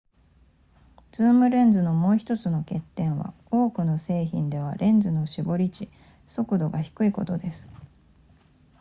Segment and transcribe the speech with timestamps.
[1.11, 5.89] ズームレンズのもう1つの欠点は多くの製品ではレンズの絞り値
[6.25, 7.69] 速度が低いことです